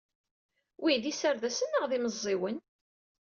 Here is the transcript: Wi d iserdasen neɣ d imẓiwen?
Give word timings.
Wi 0.81 0.93
d 1.01 1.03
iserdasen 1.11 1.69
neɣ 1.71 1.83
d 1.89 1.91
imẓiwen? 1.97 2.57